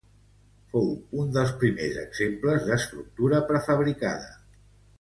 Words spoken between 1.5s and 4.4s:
primers exemples d'estructura prefabricada.